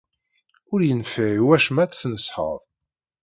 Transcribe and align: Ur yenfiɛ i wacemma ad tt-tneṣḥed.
Ur 0.71 0.79
yenfiɛ 0.87 1.29
i 1.33 1.41
wacemma 1.45 1.81
ad 1.83 1.89
tt-tneṣḥed. 1.91 2.59